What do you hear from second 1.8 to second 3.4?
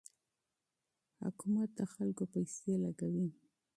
خلکو پیسې لګوي.